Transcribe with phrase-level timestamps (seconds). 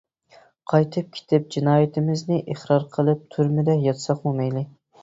[0.73, 4.69] قايتىپ كېتىپ جىنايىتىمىزنى ئىقرار قىلىپ، تۈرمىدە ياتساقمۇ مەيلى!